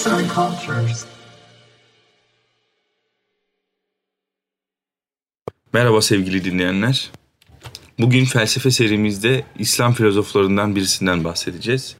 Arts 0.00 0.06
and 0.06 0.28
Cultures. 0.34 1.04
Merhaba 5.72 6.02
sevgili 6.02 6.44
dinleyenler. 6.44 7.10
Bugün 7.98 8.24
felsefe 8.24 8.70
serimizde 8.70 9.44
İslam 9.58 9.92
filozoflarından 9.92 10.76
birisinden 10.76 11.24
bahsedeceğiz. 11.24 11.96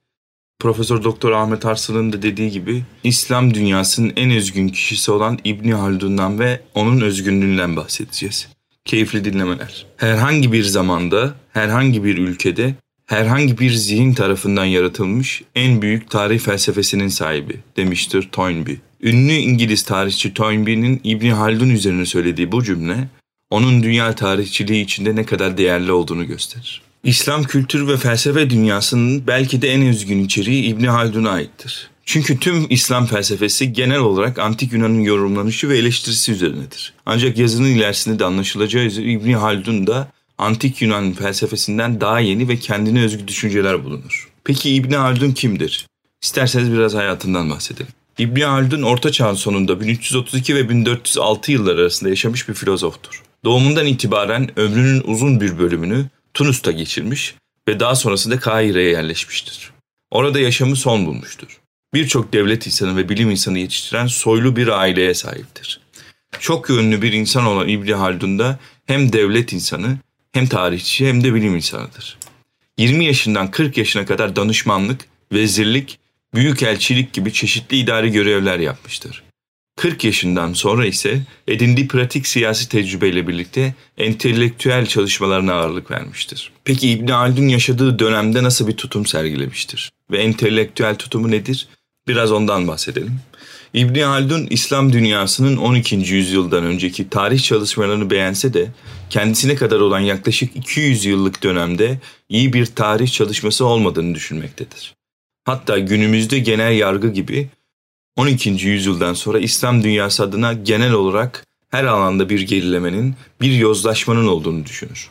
Profesör 0.59 1.05
Doktor 1.05 1.33
Ahmet 1.33 1.67
Arslan'ın 1.67 2.13
da 2.13 2.23
dediği 2.23 2.51
gibi 2.51 2.85
İslam 3.05 3.55
dünyasının 3.55 4.13
en 4.17 4.31
özgün 4.31 4.69
kişisi 4.69 5.11
olan 5.11 5.39
İbni 5.45 5.75
Haldun'dan 5.75 6.39
ve 6.39 6.61
onun 6.75 7.01
özgünlüğünden 7.01 7.77
bahsedeceğiz. 7.77 8.49
Keyifli 8.85 9.25
dinlemeler. 9.25 9.87
Herhangi 9.97 10.53
bir 10.53 10.65
zamanda, 10.65 11.35
herhangi 11.53 12.05
bir 12.05 12.19
ülkede, 12.19 12.75
herhangi 13.11 13.59
bir 13.59 13.71
zihin 13.71 14.15
tarafından 14.15 14.65
yaratılmış 14.65 15.43
en 15.55 15.83
büyük 15.83 16.11
tarih 16.11 16.39
felsefesinin 16.39 17.09
sahibi 17.09 17.57
demiştir 17.77 18.29
Toynbee. 18.33 18.77
Ünlü 19.03 19.33
İngiliz 19.33 19.83
tarihçi 19.83 20.35
Toynbee'nin 20.35 21.01
İbni 21.05 21.33
Haldun 21.33 21.71
üzerine 21.71 22.07
söylediği 22.07 22.53
bu 22.53 22.65
cümle 22.65 23.09
onun 23.51 23.83
dünya 23.83 24.15
tarihçiliği 24.15 24.85
içinde 24.85 25.17
ne 25.17 25.25
kadar 25.25 25.59
değerli 25.59 25.93
olduğunu 25.93 26.27
gösterir. 26.27 26.83
İslam 27.05 27.45
kültür 27.45 27.89
ve 27.89 27.97
felsefe 27.97 28.51
dünyasının 28.51 29.27
belki 29.27 29.63
de 29.63 29.73
en 29.73 29.83
özgün 29.83 30.25
içeriği 30.25 30.65
İbni 30.65 30.89
Haldun'a 30.89 31.31
aittir. 31.31 31.91
Çünkü 32.05 32.39
tüm 32.39 32.67
İslam 32.71 33.07
felsefesi 33.07 33.73
genel 33.73 34.01
olarak 34.01 34.39
antik 34.39 34.73
Yunan'ın 34.73 35.01
yorumlanışı 35.01 35.69
ve 35.69 35.79
eleştirisi 35.79 36.33
üzerinedir. 36.33 36.95
Ancak 37.07 37.39
yazının 37.39 37.69
ilerisinde 37.69 38.19
de 38.19 38.25
anlaşılacağı 38.25 38.85
üzere 38.85 39.07
İbni 39.07 39.37
Haldun 39.37 39.87
da 39.87 40.09
antik 40.41 40.83
Yunan 40.83 41.13
felsefesinden 41.13 42.01
daha 42.01 42.21
yeni 42.21 42.49
ve 42.49 42.57
kendine 42.57 43.03
özgü 43.03 43.29
düşünceler 43.29 43.85
bulunur. 43.85 44.29
Peki 44.45 44.75
İbni 44.75 44.97
Haldun 44.97 45.31
kimdir? 45.31 45.87
İsterseniz 46.23 46.73
biraz 46.73 46.95
hayatından 46.95 47.51
bahsedelim. 47.51 47.93
İbni 48.19 48.45
Haldun 48.45 48.83
Orta 48.83 49.13
Çağ'ın 49.13 49.35
sonunda 49.35 49.81
1332 49.81 50.55
ve 50.55 50.69
1406 50.69 51.53
yıllar 51.53 51.79
arasında 51.79 52.11
yaşamış 52.11 52.49
bir 52.49 52.55
filozoftur. 52.55 53.23
Doğumundan 53.45 53.87
itibaren 53.87 54.59
ömrünün 54.59 55.03
uzun 55.05 55.41
bir 55.41 55.59
bölümünü 55.59 56.07
Tunus'ta 56.35 56.73
geçirmiş 56.73 57.35
ve 57.69 57.81
daha 57.81 57.95
sonrasında 57.95 58.39
Kahire'ye 58.39 58.91
yerleşmiştir. 58.91 59.71
Orada 60.11 60.41
yaşamı 60.41 60.77
son 60.77 61.07
bulmuştur. 61.07 61.61
Birçok 61.95 62.33
devlet 62.33 62.67
insanı 62.67 62.97
ve 62.97 63.09
bilim 63.09 63.31
insanı 63.31 63.59
yetiştiren 63.59 64.07
soylu 64.07 64.57
bir 64.57 64.69
aileye 64.69 65.15
sahiptir. 65.15 65.81
Çok 66.41 66.71
yönlü 66.71 67.03
bir 67.03 67.13
insan 67.13 67.47
olan 67.47 67.69
İbni 67.69 67.95
Haldun 67.95 68.39
da 68.39 68.59
hem 68.87 69.13
devlet 69.13 69.53
insanı 69.53 69.99
hem 70.33 70.47
tarihçi 70.47 71.09
hem 71.09 71.25
de 71.25 71.35
bilim 71.35 71.57
insanıdır. 71.57 72.19
20 72.79 73.05
yaşından 73.05 73.51
40 73.51 73.77
yaşına 73.77 74.07
kadar 74.07 74.37
danışmanlık, 74.37 75.01
vezirlik, 75.33 75.99
büyükelçilik 76.35 77.13
gibi 77.13 77.33
çeşitli 77.33 77.77
idari 77.77 78.13
görevler 78.13 78.59
yapmıştır. 78.59 79.23
40 79.77 80.05
yaşından 80.05 80.53
sonra 80.53 80.87
ise 80.87 81.23
edindiği 81.49 81.89
pratik 81.89 82.27
siyasi 82.27 82.69
tecrübeyle 82.69 83.29
birlikte 83.29 83.75
entelektüel 83.99 84.87
çalışmalarına 84.87 85.53
ağırlık 85.53 85.91
vermiştir. 85.91 86.53
Peki 86.65 86.91
İbn 86.91 87.09
Haldun 87.09 87.49
yaşadığı 87.49 87.99
dönemde 87.99 88.43
nasıl 88.43 88.69
bir 88.69 88.77
tutum 88.77 89.07
sergilemiştir? 89.07 89.93
Ve 90.11 90.19
entelektüel 90.19 90.97
tutumu 90.97 91.31
nedir? 91.31 91.69
Biraz 92.09 92.33
ondan 92.33 92.69
bahsedelim. 92.69 93.21
İbn 93.75 94.01
Haldun 94.01 94.47
İslam 94.51 94.93
dünyasının 94.93 95.57
12. 95.57 95.97
yüzyıldan 95.97 96.65
önceki 96.65 97.11
tarih 97.11 97.43
çalışmalarını 97.43 98.11
beğense 98.11 98.55
de 98.55 98.69
kendisine 99.11 99.55
kadar 99.55 99.81
olan 99.81 100.01
yaklaşık 100.01 100.57
200 100.57 101.05
yıllık 101.05 101.43
dönemde 101.43 102.01
iyi 102.29 102.53
bir 102.53 102.67
tarih 102.67 103.13
çalışması 103.13 103.65
olmadığını 103.65 104.15
düşünmektedir. 104.15 104.95
Hatta 105.45 105.79
günümüzde 105.79 106.39
genel 106.39 106.73
yargı 106.73 107.09
gibi 107.09 107.49
12. 108.17 108.51
yüzyıldan 108.51 109.15
sonra 109.15 109.39
İslam 109.39 109.83
dünyası 109.83 110.23
adına 110.23 110.53
genel 110.53 110.93
olarak 110.93 111.47
her 111.71 111.85
alanda 111.85 112.29
bir 112.29 112.41
gerilemenin, 112.41 113.15
bir 113.41 113.53
yozlaşmanın 113.53 114.27
olduğunu 114.27 114.67
düşünür. 114.67 115.11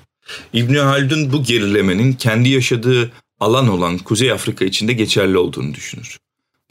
İbn 0.54 0.76
Haldun 0.76 1.34
bu 1.34 1.44
gerilemenin 1.44 2.14
kendi 2.14 2.50
yaşadığı 2.50 3.12
alan 3.40 3.68
olan 3.68 3.98
Kuzey 3.98 4.32
Afrika 4.32 4.66
içinde 4.66 4.94
geçerli 4.94 5.38
olduğunu 5.38 5.74
düşünür. 5.74 6.20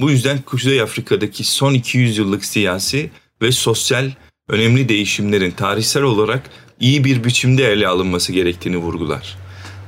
Bu 0.01 0.11
yüzden 0.11 0.43
Kuzey 0.43 0.81
Afrika'daki 0.81 1.45
son 1.45 1.75
200 1.75 2.19
yıllık 2.19 2.45
siyasi 2.45 3.11
ve 3.43 3.53
sosyal 3.53 4.11
önemli 4.49 4.89
değişimlerin 4.89 5.51
tarihsel 5.51 6.03
olarak 6.03 6.51
iyi 6.81 7.05
bir 7.05 7.25
biçimde 7.25 7.73
ele 7.73 7.89
alınması 7.89 8.33
gerektiğini 8.33 8.77
vurgular. 8.77 9.39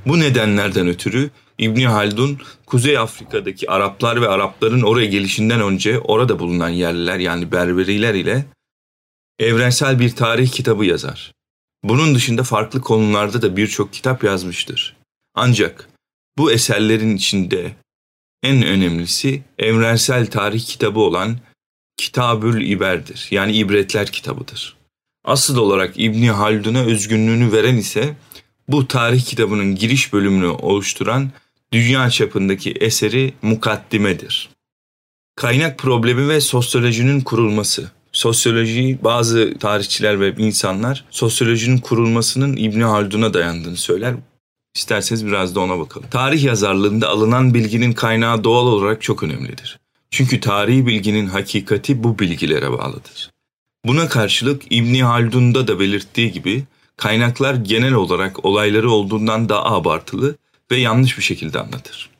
Bu 0.06 0.20
nedenlerden 0.20 0.88
ötürü 0.88 1.30
İbni 1.58 1.86
Haldun 1.86 2.38
Kuzey 2.66 2.98
Afrika'daki 2.98 3.70
Araplar 3.70 4.20
ve 4.20 4.28
Arapların 4.28 4.82
oraya 4.82 5.06
gelişinden 5.06 5.60
önce 5.60 5.98
orada 5.98 6.38
bulunan 6.38 6.68
yerliler 6.68 7.18
yani 7.18 7.52
Berberiler 7.52 8.14
ile 8.14 8.44
evrensel 9.38 10.00
bir 10.00 10.10
tarih 10.10 10.50
kitabı 10.52 10.84
yazar. 10.84 11.32
Bunun 11.84 12.14
dışında 12.14 12.42
farklı 12.42 12.80
konularda 12.80 13.42
da 13.42 13.56
birçok 13.56 13.92
kitap 13.92 14.24
yazmıştır. 14.24 14.96
Ancak 15.34 15.88
bu 16.38 16.52
eserlerin 16.52 17.16
içinde 17.16 17.72
en 18.42 18.62
önemlisi 18.62 19.42
evrensel 19.58 20.26
tarih 20.26 20.66
kitabı 20.66 21.00
olan 21.00 21.38
Kitabül 21.96 22.66
İber'dir. 22.70 23.28
Yani 23.30 23.52
ibretler 23.52 24.06
kitabıdır. 24.06 24.76
Asıl 25.24 25.56
olarak 25.56 25.94
İbni 25.96 26.30
Haldun'a 26.30 26.80
özgünlüğünü 26.84 27.52
veren 27.52 27.76
ise 27.76 28.16
bu 28.68 28.88
tarih 28.88 29.24
kitabının 29.24 29.74
giriş 29.74 30.12
bölümünü 30.12 30.46
oluşturan 30.46 31.30
dünya 31.72 32.10
çapındaki 32.10 32.70
eseri 32.70 33.34
mukaddimedir. 33.42 34.50
Kaynak 35.36 35.78
problemi 35.78 36.28
ve 36.28 36.40
sosyolojinin 36.40 37.20
kurulması. 37.20 37.90
Sosyolojiyi 38.12 39.04
bazı 39.04 39.58
tarihçiler 39.58 40.20
ve 40.20 40.34
insanlar 40.38 41.04
sosyolojinin 41.10 41.78
kurulmasının 41.78 42.56
İbni 42.56 42.84
Haldun'a 42.84 43.34
dayandığını 43.34 43.76
söyler. 43.76 44.14
İsterseniz 44.74 45.26
biraz 45.26 45.54
da 45.54 45.60
ona 45.60 45.78
bakalım. 45.78 46.06
Tarih 46.10 46.44
yazarlığında 46.44 47.08
alınan 47.08 47.54
bilginin 47.54 47.92
kaynağı 47.92 48.44
doğal 48.44 48.66
olarak 48.66 49.02
çok 49.02 49.22
önemlidir. 49.22 49.78
Çünkü 50.10 50.40
tarihi 50.40 50.86
bilginin 50.86 51.26
hakikati 51.26 52.04
bu 52.04 52.18
bilgilere 52.18 52.70
bağlıdır. 52.70 53.30
Buna 53.86 54.08
karşılık 54.08 54.62
İbni 54.70 55.02
Haldun'da 55.02 55.68
da 55.68 55.80
belirttiği 55.80 56.32
gibi 56.32 56.64
kaynaklar 56.96 57.54
genel 57.54 57.94
olarak 57.94 58.44
olayları 58.44 58.90
olduğundan 58.90 59.48
daha 59.48 59.64
abartılı 59.64 60.36
ve 60.70 60.76
yanlış 60.76 61.18
bir 61.18 61.22
şekilde 61.22 61.60
anlatır. 61.60 62.10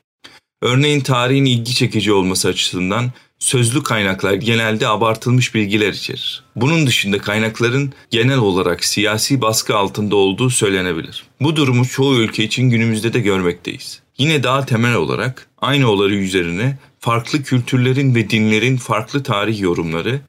Örneğin 0.62 1.00
tarihin 1.00 1.44
ilgi 1.44 1.74
çekici 1.74 2.12
olması 2.12 2.48
açısından 2.48 3.12
sözlü 3.38 3.82
kaynaklar 3.82 4.34
genelde 4.34 4.88
abartılmış 4.88 5.54
bilgiler 5.54 5.92
içerir. 5.92 6.44
Bunun 6.56 6.86
dışında 6.86 7.18
kaynakların 7.18 7.92
genel 8.10 8.38
olarak 8.38 8.84
siyasi 8.84 9.40
baskı 9.40 9.76
altında 9.76 10.16
olduğu 10.16 10.50
söylenebilir. 10.50 11.24
Bu 11.40 11.56
durumu 11.56 11.88
çoğu 11.88 12.16
ülke 12.16 12.44
için 12.44 12.70
günümüzde 12.70 13.12
de 13.12 13.20
görmekteyiz. 13.20 14.02
Yine 14.18 14.42
daha 14.42 14.66
temel 14.66 14.94
olarak 14.94 15.46
aynı 15.58 15.88
olay 15.88 16.24
üzerine 16.24 16.78
farklı 16.98 17.42
kültürlerin 17.42 18.14
ve 18.14 18.30
dinlerin 18.30 18.76
farklı 18.76 19.22
tarih 19.22 19.60
yorumları 19.60 20.20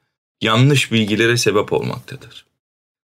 yanlış 0.42 0.92
bilgilere 0.92 1.36
sebep 1.36 1.72
olmaktadır. 1.72 2.46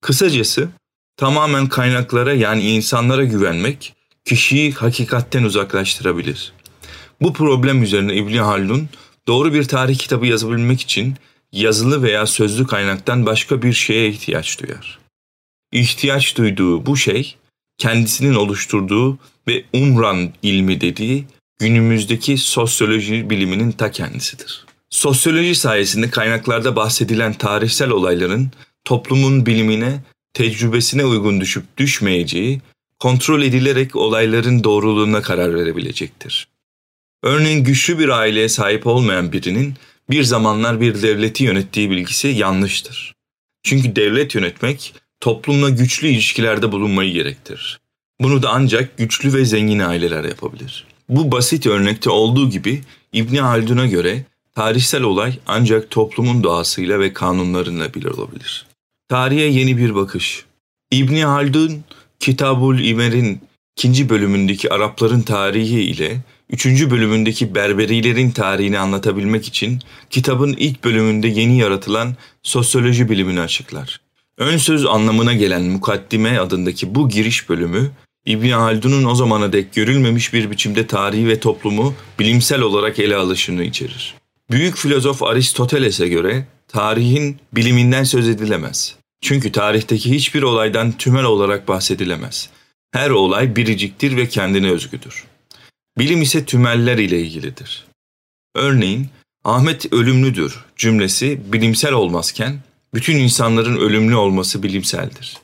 Kısacası 0.01 0.69
tamamen 1.17 1.69
kaynaklara 1.69 2.33
yani 2.33 2.63
insanlara 2.63 3.23
güvenmek 3.23 3.93
kişiyi 4.25 4.73
hakikatten 4.73 5.43
uzaklaştırabilir. 5.43 6.53
Bu 7.21 7.33
problem 7.33 7.83
üzerine 7.83 8.15
İbni 8.15 8.39
Haldun 8.39 8.89
doğru 9.27 9.53
bir 9.53 9.63
tarih 9.63 9.97
kitabı 9.97 10.25
yazabilmek 10.25 10.81
için 10.81 11.15
yazılı 11.51 12.03
veya 12.03 12.27
sözlü 12.27 12.67
kaynaktan 12.67 13.25
başka 13.25 13.61
bir 13.61 13.73
şeye 13.73 14.09
ihtiyaç 14.09 14.61
duyar. 14.61 14.99
İhtiyaç 15.71 16.37
duyduğu 16.37 16.85
bu 16.85 16.97
şey 16.97 17.35
kendisinin 17.77 18.33
oluşturduğu 18.35 19.17
ve 19.47 19.63
umran 19.73 20.33
ilmi 20.41 20.81
dediği 20.81 21.25
günümüzdeki 21.59 22.37
sosyoloji 22.37 23.29
biliminin 23.29 23.71
ta 23.71 23.91
kendisidir. 23.91 24.65
Sosyoloji 24.89 25.55
sayesinde 25.55 26.09
kaynaklarda 26.09 26.75
bahsedilen 26.75 27.33
tarihsel 27.33 27.89
olayların 27.89 28.51
toplumun 28.85 29.45
bilimine, 29.45 29.99
tecrübesine 30.33 31.05
uygun 31.05 31.41
düşüp 31.41 31.77
düşmeyeceği 31.77 32.61
kontrol 32.99 33.41
edilerek 33.41 33.95
olayların 33.95 34.63
doğruluğuna 34.63 35.21
karar 35.21 35.55
verebilecektir. 35.55 36.47
Örneğin 37.23 37.63
güçlü 37.63 37.99
bir 37.99 38.09
aileye 38.09 38.49
sahip 38.49 38.87
olmayan 38.87 39.31
birinin 39.31 39.73
bir 40.09 40.23
zamanlar 40.23 40.81
bir 40.81 41.01
devleti 41.01 41.43
yönettiği 41.43 41.89
bilgisi 41.89 42.27
yanlıştır. 42.27 43.13
Çünkü 43.63 43.95
devlet 43.95 44.35
yönetmek 44.35 44.93
toplumla 45.19 45.69
güçlü 45.69 46.07
ilişkilerde 46.07 46.71
bulunmayı 46.71 47.13
gerektirir. 47.13 47.79
Bunu 48.21 48.43
da 48.43 48.49
ancak 48.49 48.97
güçlü 48.97 49.33
ve 49.33 49.45
zengin 49.45 49.79
aileler 49.79 50.23
yapabilir. 50.23 50.85
Bu 51.09 51.31
basit 51.31 51.67
örnekte 51.67 52.09
olduğu 52.09 52.49
gibi 52.49 52.81
İbni 53.13 53.41
Haldun'a 53.41 53.85
göre 53.85 54.25
tarihsel 54.55 55.03
olay 55.03 55.39
ancak 55.47 55.89
toplumun 55.89 56.43
doğasıyla 56.43 56.99
ve 56.99 57.13
kanunlarıyla 57.13 57.93
bilir 57.93 58.05
olabilir. 58.05 58.65
Tarihe 59.09 59.43
yeni 59.43 59.77
bir 59.77 59.95
bakış. 59.95 60.45
İbni 60.91 61.25
Haldun 61.25 61.83
Kitabul 62.19 62.79
İmer'in 62.79 63.41
ikinci 63.77 64.09
bölümündeki 64.09 64.73
Arapların 64.73 65.21
tarihi 65.21 65.81
ile 65.81 66.21
üçüncü 66.51 66.91
bölümündeki 66.91 67.55
berberilerin 67.55 68.31
tarihini 68.31 68.79
anlatabilmek 68.79 69.47
için 69.47 69.79
kitabın 70.09 70.55
ilk 70.59 70.83
bölümünde 70.83 71.27
yeni 71.27 71.57
yaratılan 71.57 72.15
sosyoloji 72.43 73.09
bilimini 73.09 73.41
açıklar. 73.41 74.01
Ön 74.37 74.57
söz 74.57 74.85
anlamına 74.85 75.33
gelen 75.33 75.63
mukaddime 75.63 76.37
adındaki 76.37 76.95
bu 76.95 77.09
giriş 77.09 77.49
bölümü 77.49 77.91
İbn 78.25 78.49
Haldun'un 78.49 79.03
o 79.03 79.15
zamana 79.15 79.53
dek 79.53 79.73
görülmemiş 79.73 80.33
bir 80.33 80.51
biçimde 80.51 80.87
tarihi 80.87 81.27
ve 81.27 81.39
toplumu 81.39 81.93
bilimsel 82.19 82.61
olarak 82.61 82.99
ele 82.99 83.15
alışını 83.15 83.63
içerir. 83.63 84.15
Büyük 84.51 84.77
filozof 84.77 85.23
Aristoteles'e 85.23 86.07
göre 86.07 86.45
tarihin 86.67 87.37
biliminden 87.53 88.03
söz 88.03 88.29
edilemez. 88.29 88.95
Çünkü 89.21 89.51
tarihteki 89.51 90.11
hiçbir 90.11 90.43
olaydan 90.43 90.91
tümel 90.91 91.23
olarak 91.23 91.67
bahsedilemez. 91.67 92.49
Her 92.91 93.09
olay 93.09 93.55
biriciktir 93.55 94.17
ve 94.17 94.29
kendine 94.29 94.71
özgüdür. 94.71 95.30
Bilim 95.97 96.21
ise 96.21 96.45
tümeller 96.45 96.97
ile 96.97 97.21
ilgilidir. 97.21 97.85
Örneğin 98.55 99.07
Ahmet 99.43 99.93
ölümlüdür 99.93 100.65
cümlesi 100.77 101.41
bilimsel 101.53 101.93
olmazken 101.93 102.59
bütün 102.93 103.17
insanların 103.17 103.77
ölümlü 103.77 104.15
olması 104.15 104.63
bilimseldir. 104.63 105.37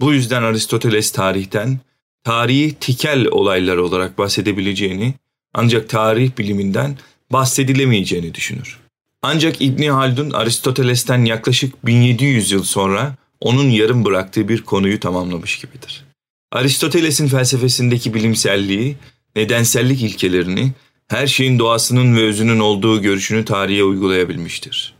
Bu 0.00 0.12
yüzden 0.12 0.42
Aristoteles 0.42 1.10
tarihten 1.10 1.78
tarihi 2.24 2.74
tikel 2.74 3.26
olaylar 3.26 3.76
olarak 3.76 4.18
bahsedebileceğini 4.18 5.14
ancak 5.54 5.88
tarih 5.88 6.30
biliminden 6.38 6.98
bahsedilemeyeceğini 7.32 8.34
düşünür. 8.34 8.78
Ancak 9.22 9.62
İbni 9.62 9.90
Haldun 9.90 10.30
Aristoteles'ten 10.30 11.24
yaklaşık 11.24 11.86
1700 11.86 12.50
yıl 12.50 12.62
sonra 12.62 13.14
onun 13.40 13.70
yarım 13.70 14.04
bıraktığı 14.04 14.48
bir 14.48 14.62
konuyu 14.62 15.00
tamamlamış 15.00 15.58
gibidir. 15.58 16.04
Aristoteles'in 16.52 17.28
felsefesindeki 17.28 18.14
bilimselliği, 18.14 18.96
nedensellik 19.36 20.02
ilkelerini, 20.02 20.72
her 21.08 21.26
şeyin 21.26 21.58
doğasının 21.58 22.16
ve 22.16 22.22
özünün 22.22 22.60
olduğu 22.60 23.02
görüşünü 23.02 23.44
tarihe 23.44 23.84
uygulayabilmiştir. 23.84 24.94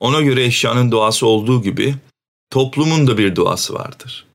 Ona 0.00 0.20
göre 0.20 0.44
eşyanın 0.44 0.92
doğası 0.92 1.26
olduğu 1.26 1.62
gibi 1.62 1.94
toplumun 2.50 3.06
da 3.06 3.18
bir 3.18 3.36
doğası 3.36 3.74
vardır. 3.74 4.26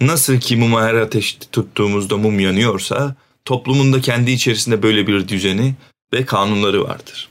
Nasıl 0.00 0.40
ki 0.40 0.56
muma 0.56 0.82
her 0.82 0.94
ateş 0.94 1.38
tuttuğumuzda 1.52 2.16
mum 2.16 2.40
yanıyorsa, 2.40 3.14
toplumun 3.44 3.92
da 3.92 4.00
kendi 4.00 4.30
içerisinde 4.30 4.82
böyle 4.82 5.06
bir 5.06 5.28
düzeni 5.28 5.74
ve 6.12 6.24
kanunları 6.26 6.84
vardır. 6.84 7.28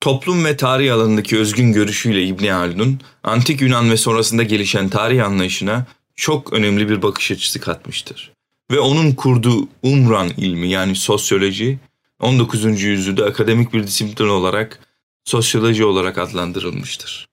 Toplum 0.00 0.44
ve 0.44 0.56
tarih 0.56 0.94
alanındaki 0.94 1.38
özgün 1.38 1.72
görüşüyle 1.72 2.24
İbni 2.24 2.50
Haldun, 2.50 3.00
antik 3.24 3.60
Yunan 3.60 3.90
ve 3.90 3.96
sonrasında 3.96 4.42
gelişen 4.42 4.88
tarih 4.88 5.26
anlayışına 5.26 5.86
çok 6.16 6.52
önemli 6.52 6.88
bir 6.88 7.02
bakış 7.02 7.30
açısı 7.30 7.60
katmıştır. 7.60 8.32
Ve 8.72 8.80
onun 8.80 9.12
kurduğu 9.12 9.68
Umran 9.82 10.28
ilmi 10.28 10.68
yani 10.68 10.96
sosyoloji 10.96 11.78
19. 12.20 12.82
yüzyılda 12.82 13.24
akademik 13.24 13.72
bir 13.72 13.86
disiplin 13.86 14.28
olarak 14.28 14.78
sosyoloji 15.24 15.84
olarak 15.84 16.18
adlandırılmıştır. 16.18 17.28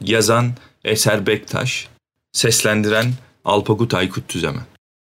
Yazan 0.00 0.52
Eser 0.84 1.26
Bektaş, 1.26 1.88
seslendiren 2.32 3.12
Alpagut 3.44 3.94
Aykut 3.94 4.28
Tüzemen. 4.28 4.64